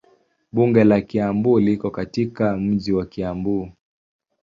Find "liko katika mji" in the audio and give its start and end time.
1.59-2.93